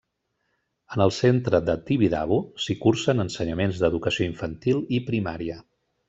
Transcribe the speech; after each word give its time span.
En 0.93 1.01
el 1.03 1.11
centre 1.17 1.59
de 1.65 1.75
Tibidabo 1.89 2.39
s'hi 2.63 2.75
cursen 2.85 3.23
ensenyaments 3.27 3.83
d'educació 3.83 4.27
infantil 4.31 4.81
i 4.99 5.03
primària. 5.11 5.59